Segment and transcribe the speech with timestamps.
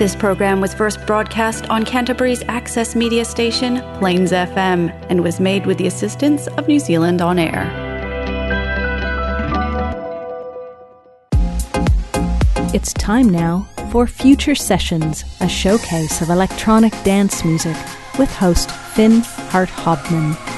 [0.00, 5.66] This program was first broadcast on Canterbury's access media station, Plains FM, and was made
[5.66, 7.68] with the assistance of New Zealand On Air.
[12.72, 17.76] It's time now for Future Sessions, a showcase of electronic dance music
[18.18, 19.20] with host Finn
[19.50, 20.49] Hart Hobman.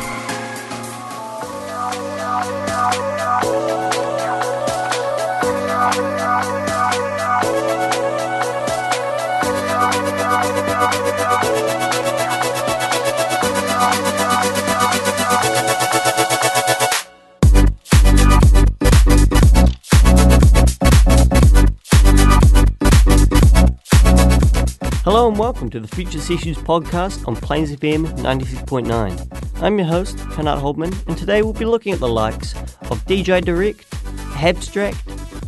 [25.63, 29.63] Welcome to the Future Sessions podcast on Plains FM 96.9.
[29.63, 32.53] I'm your host, Hannah Holdman, and today we'll be looking at the likes
[32.91, 33.87] of DJ Direct,
[34.35, 35.01] Abstract,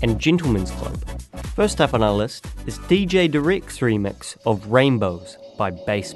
[0.02, 1.04] and Gentleman's Club.
[1.56, 6.14] First up on our list is DJ Direct's remix of Rainbows by Bass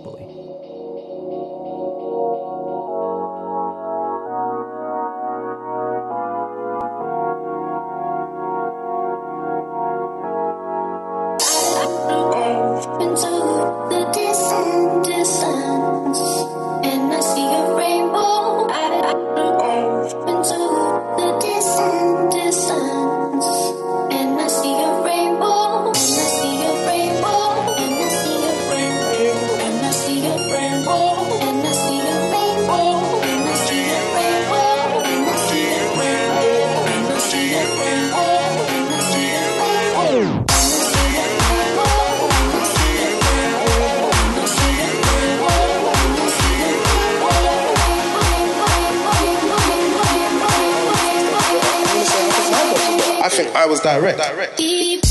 [53.68, 54.56] was direct.
[54.56, 55.07] Deep.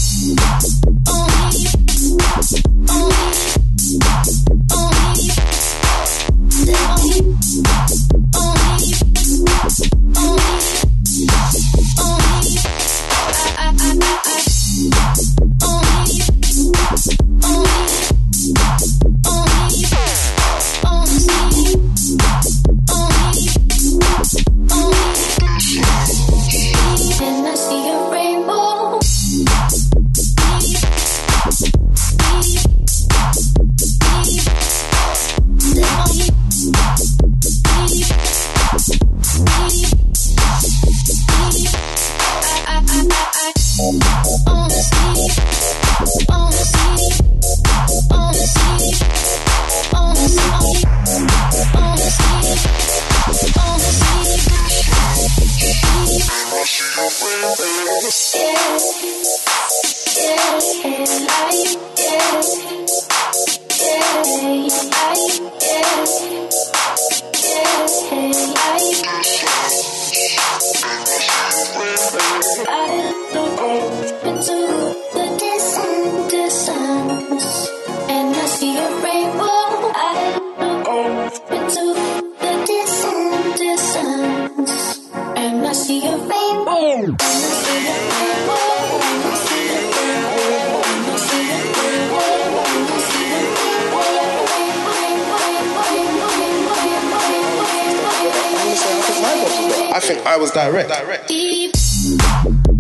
[99.98, 101.28] I think I was direct.
[101.28, 101.74] Deep.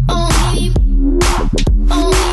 [0.07, 0.72] Only.
[1.89, 2.28] Only.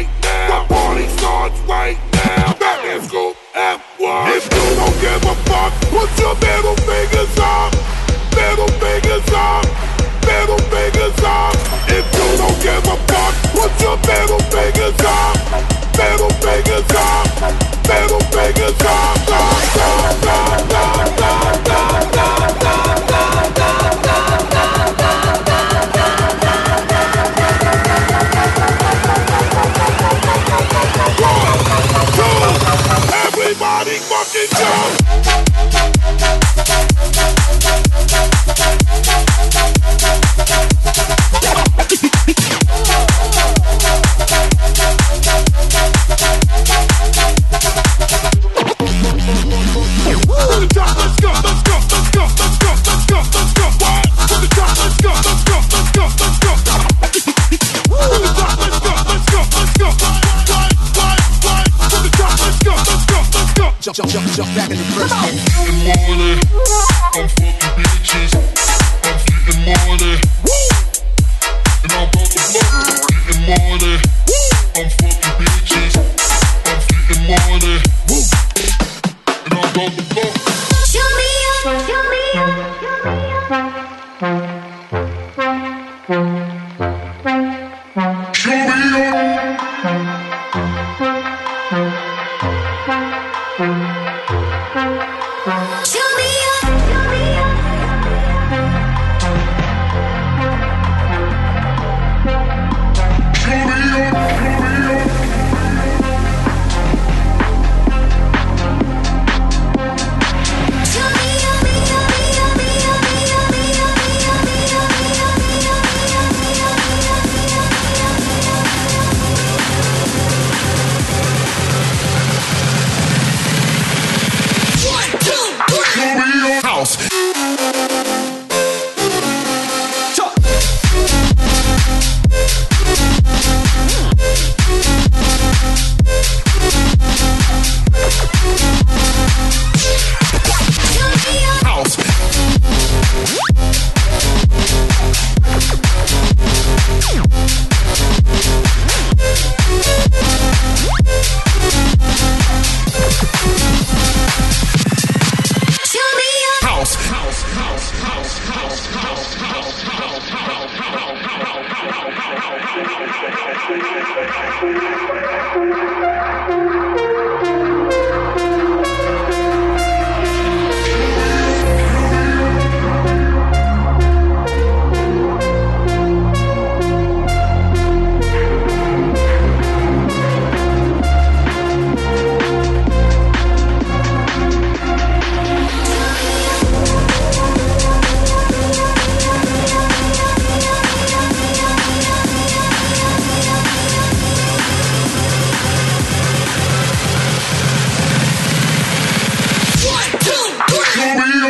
[0.00, 0.62] right now.
[0.62, 2.56] The party starts right now.
[2.60, 4.32] Let's go at one.
[4.32, 5.49] If you don't give a
[64.10, 65.14] jump, jump back in the first.
[65.64, 67.49] Good morning.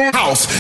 [0.09, 0.60] house.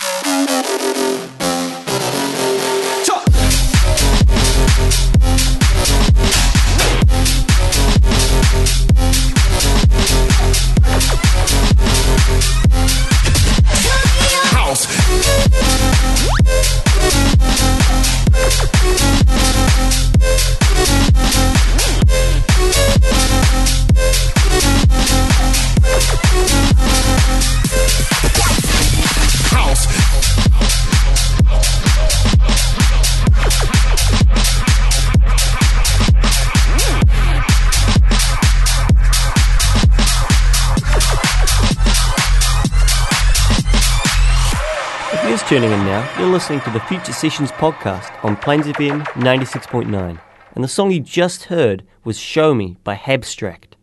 [45.38, 50.20] Tuning in now, you're listening to the Future Sessions podcast on Plains FM 96.9,
[50.56, 53.76] and the song you just heard was Show Me by Habstract.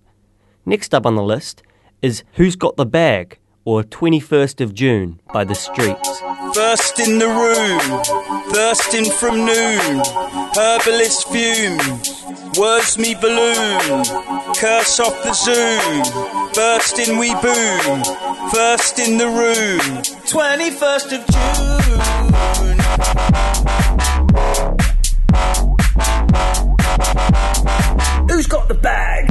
[0.66, 1.64] Next up on the list
[2.02, 6.22] is Who's Got the Bag, or 21st of June by The Streets.
[6.54, 7.82] First in the room,
[8.54, 10.02] thirsting from noon,
[10.56, 12.24] herbalist fumes,
[12.58, 14.06] words me balloon,
[14.56, 16.04] curse off the zoom,
[16.54, 18.06] bursting we boom,
[18.54, 21.98] first in the room, 21st of June.
[28.30, 29.28] Who's got the bag?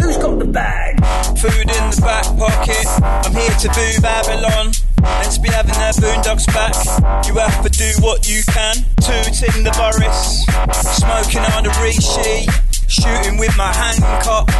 [0.00, 0.96] Who's got the bag?
[1.36, 2.86] Food in the back pocket.
[3.02, 4.72] I'm here to boo Babylon.
[5.02, 6.74] Let's be having their boondocks back.
[7.26, 8.76] You have to do what you can.
[9.00, 10.44] Tooting the Boris.
[10.96, 12.48] Smoking on the Rishi.
[12.88, 14.52] Shooting with my hand cocked.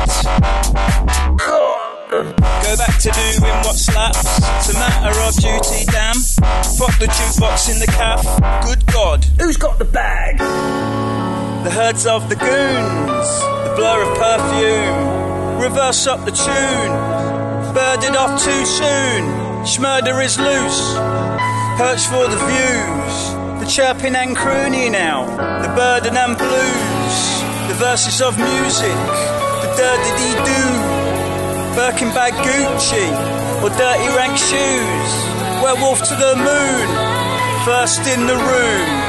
[2.11, 4.39] Go back to doing what slaps.
[4.59, 6.17] It's a matter of duty, damn.
[6.77, 8.25] Pop the jukebox in the calf.
[8.65, 11.16] Good God, who's got the bag?
[11.67, 13.29] The herds of the goons,
[13.67, 15.59] the blur of perfume.
[15.61, 16.93] Reverse up the tune,
[17.75, 19.23] birded off too soon.
[19.67, 20.95] Schmurder is loose,
[21.75, 23.15] perch for the views.
[23.59, 25.27] The chirping and crooning out,
[25.61, 27.17] the burden and blues.
[27.67, 28.99] The verses of music,
[29.59, 30.71] the dirty doo.
[31.75, 33.09] Birkin bag Gucci
[33.61, 35.11] or dirty rank shoes.
[35.67, 36.87] Werewolf to the moon,
[37.67, 39.06] first in the room.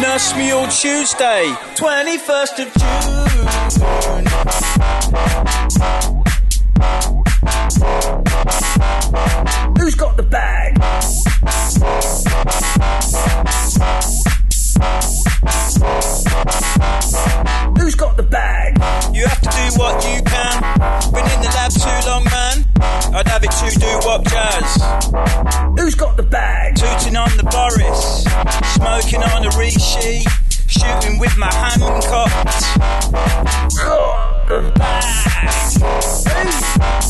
[0.00, 3.24] Nurse me all Tuesday, 21st of June.
[9.78, 11.23] Who's got the bag?
[23.16, 24.74] I'd have it to do what jazz.
[25.78, 26.74] Who's got the bag?
[26.74, 28.24] Tooting on the Boris,
[28.74, 30.24] smoking on the Rishi,
[30.66, 31.80] shooting with my hand
[32.10, 32.64] cocked.
[36.24, 37.03] Twenty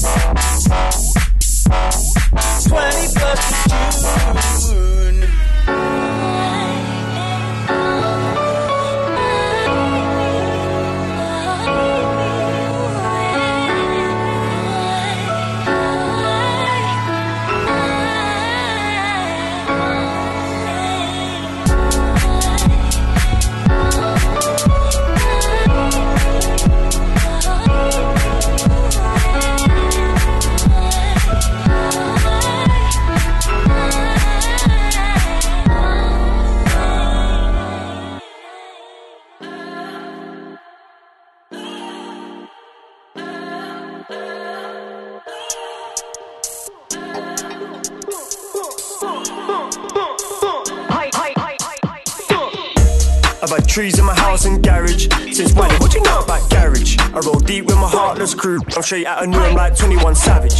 [58.24, 60.54] I'm straight out of New I'm like 21 Savage.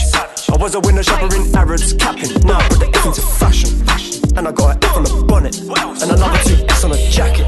[0.53, 2.31] I was a window shopper in Harrods, capping.
[2.45, 4.37] Now I put the F into fashion.
[4.37, 5.59] And I got an F on the bonnet.
[5.63, 7.47] And another two S on a jacket.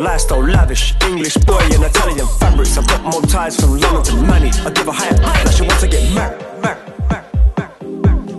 [0.00, 2.76] Lifestyle lavish, English boy in Italian fabrics.
[2.76, 4.50] I've got more ties from London to Manny.
[4.66, 6.42] I give a higher now she wants to get married.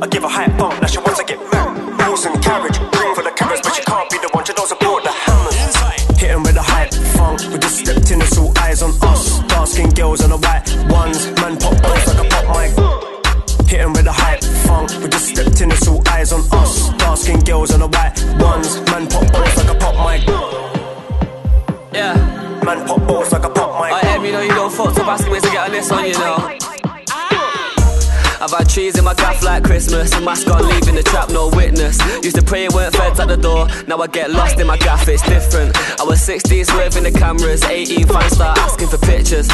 [0.01, 1.79] I give a higher bump, now she wants to get married.
[2.01, 3.74] Horse and carriage, ring for the carats,
[9.75, 12.71] skinned girls and the white ones, man pop both like a pop mic.
[13.67, 16.89] Hitting with a hype funk, we just stepped in, it's all eyes on us.
[16.97, 20.27] Dark skinned girls and the white ones, man pop both like a pop mic.
[21.91, 22.15] Yeah.
[22.63, 23.91] Man pop both like a pop mic.
[23.91, 26.05] I am, you know, you don't fuck up asking me to get on this one,
[26.05, 26.64] you know.
[28.45, 30.13] I've had trees in my gaff like Christmas.
[30.13, 31.97] A mask on, leaving the trap, no witness.
[32.23, 33.67] Used to pray it weren't feds at the door.
[33.87, 35.75] Now I get lost in my gaff, it's different.
[35.99, 37.63] I was 16, swerving the cameras.
[37.63, 39.47] 18, fans start asking for pictures.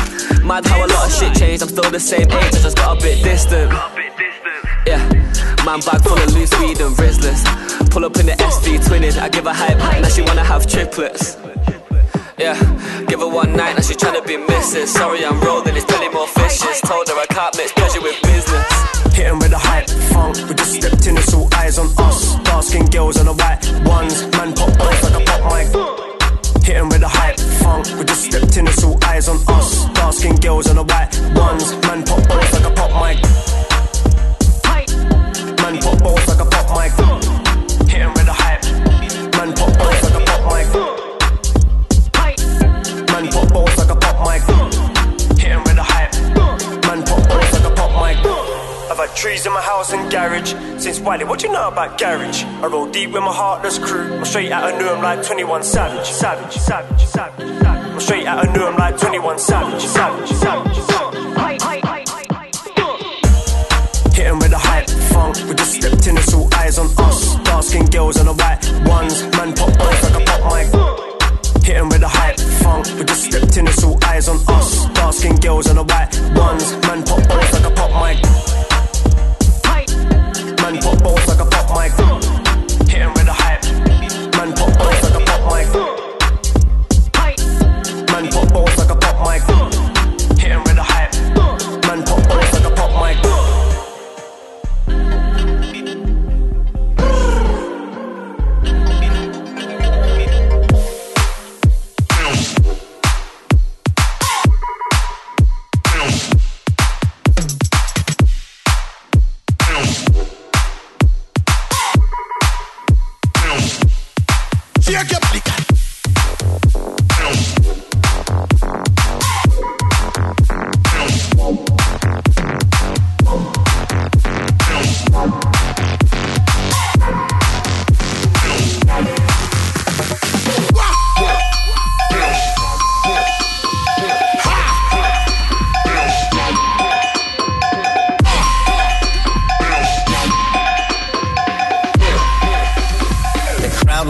[0.44, 1.64] Mad how a lot of shit changed.
[1.64, 3.72] I'm still the same age, I just got a bit distant.
[4.86, 5.00] Yeah.
[5.64, 7.48] Man bag full of loose weed and Rizlas.
[7.92, 9.18] Pull up in the SV twinning.
[9.18, 11.38] I give her hype, now she wanna have triplets.
[12.42, 12.58] Yeah,
[13.06, 14.88] give her one night, now she tryna be Mrs.
[14.88, 16.82] Sorry, I'm rolling, it's plenty more fishes.
[16.82, 18.66] Told her I can't mix pleasure with business.
[19.14, 22.40] Hitting with a hype funk, we just stepped in, it's all eyes on us.
[22.42, 25.70] Dark skinned girls and the white ones, man pop both like a pop mic.
[26.66, 29.86] Hitting with a hype funk, we just stepped in, it's all eyes on us.
[29.94, 33.22] Dark skinned girls and the white ones, man pop both like a pop mic.
[35.62, 36.92] Man pop both like a pop mic.
[37.88, 38.66] Hitting with a hype,
[39.38, 41.01] man pop both like a pop mic.
[50.12, 50.54] Garage.
[50.78, 52.44] Since Wiley, what you know about garage?
[52.44, 54.14] I roll deep with my heartless crew.
[54.14, 56.08] I'm straight out of Newham like 21 Savage.
[56.08, 57.66] Savage, savage, savage.
[57.66, 59.82] I'm straight out of Newham like 21 Savage.
[59.82, 61.18] Savage, savage, savage.
[64.14, 65.38] Hitting with the hype, funk.
[65.48, 67.36] We just stepped in, it's all eyes on us.
[67.44, 69.24] Dark skinned girls and the white ones.
[69.38, 70.68] Man pop boys like a pop mic.
[71.64, 72.86] Hitting with the hype, funk.
[72.98, 74.86] We just stepped in, it's all eyes on us.
[74.94, 76.72] Dark skinned girls and the white ones.
[76.86, 78.61] Man pop boys like a pop mic.
[80.72, 81.92] Man pop boys like a pop mic.
[82.88, 83.62] Hitting with the hype.
[84.38, 85.68] Man pop boys like a pop mic.
[88.10, 89.91] Man pop boys like a pop mic.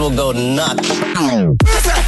[0.02, 2.01] Will go nuts.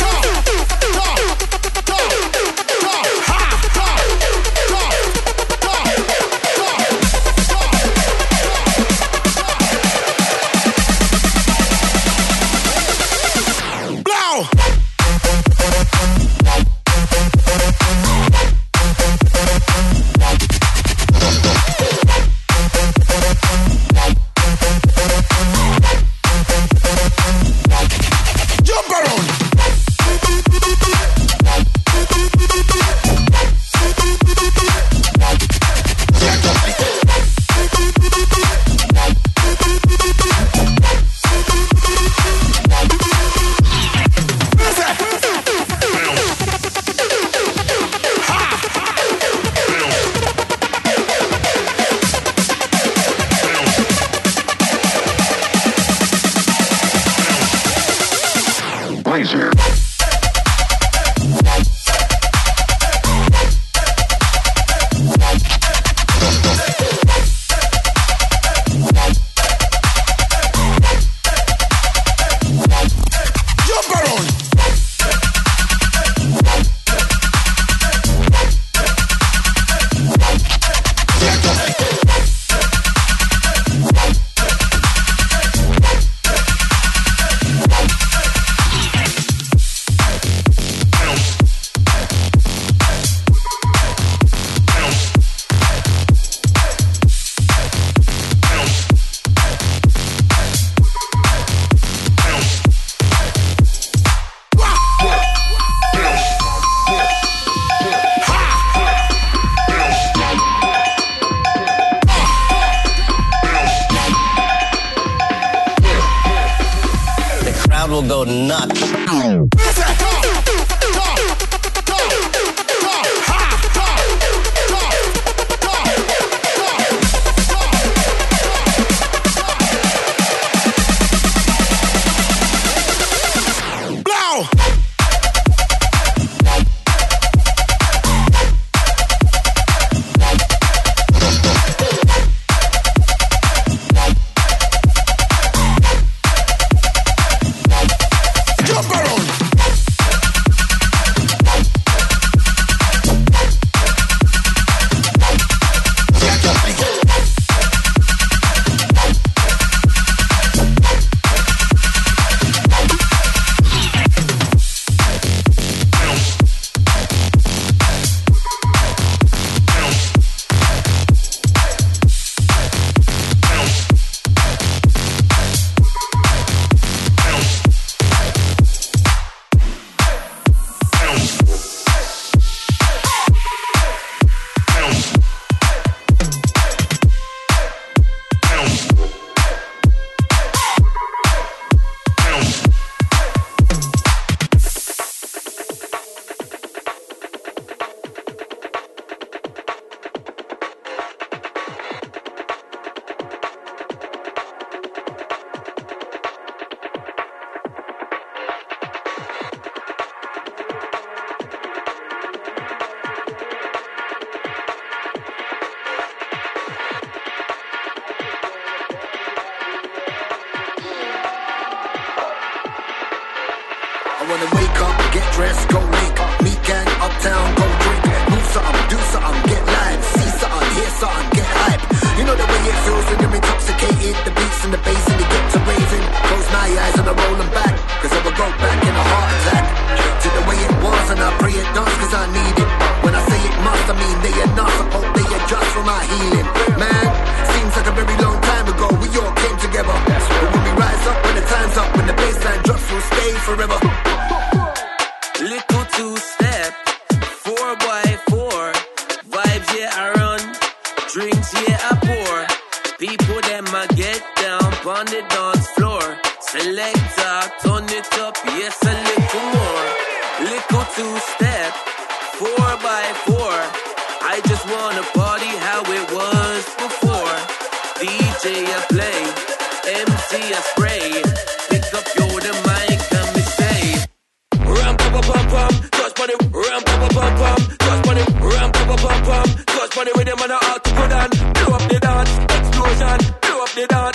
[290.05, 293.87] money with them on the article and blow up the dance, explosion, blow up the
[293.89, 294.14] dance.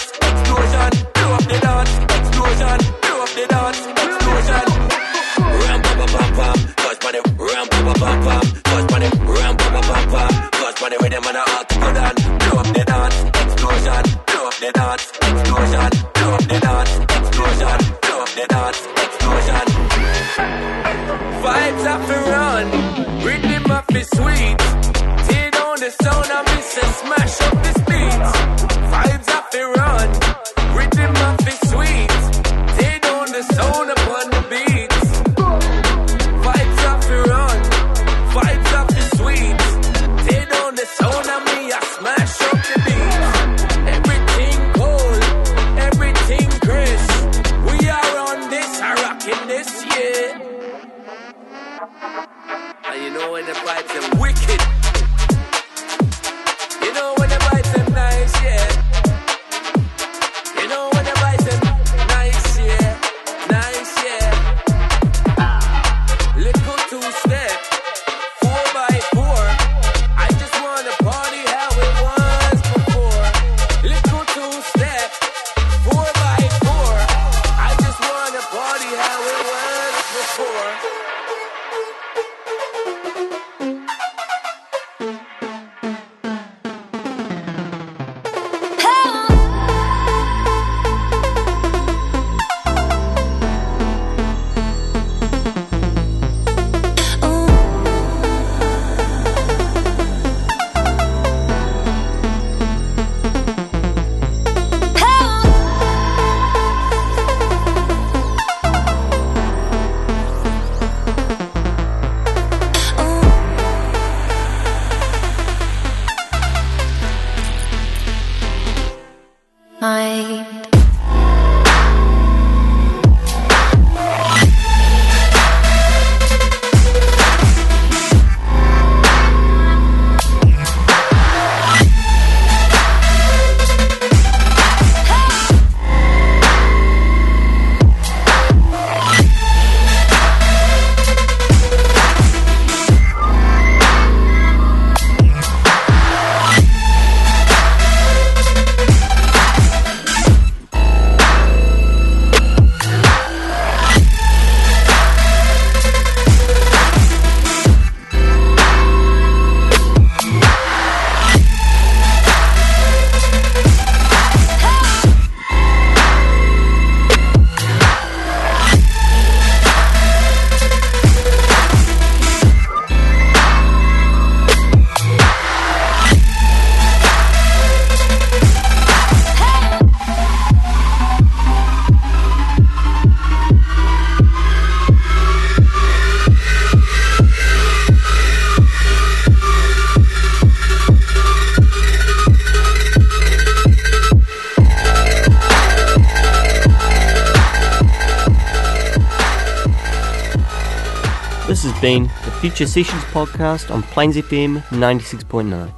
[201.81, 205.71] been the Future Sessions podcast on Plains FM 96.9.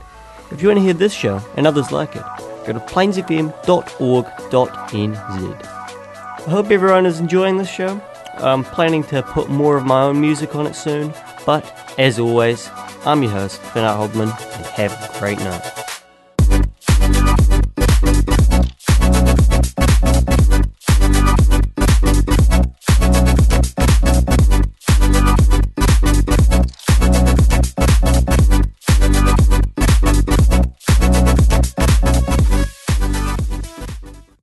[0.51, 2.23] If you want to hear this show and others like it,
[2.65, 5.65] go to plainsfm.org.nz.
[5.67, 8.01] I hope everyone is enjoying this show.
[8.37, 11.13] I'm planning to put more of my own music on it soon,
[11.45, 11.63] but
[11.99, 12.69] as always,
[13.05, 15.80] I'm your host, Finat Hobman, and have a great night.